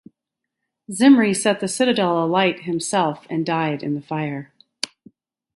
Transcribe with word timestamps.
Zimri 0.91 1.31
set 1.31 1.59
the 1.59 1.67
citadel 1.67 2.25
alight 2.25 2.61
himself 2.61 3.27
and 3.29 3.45
died 3.45 3.83
in 3.83 3.93
the 3.93 4.01
fire. 4.01 4.51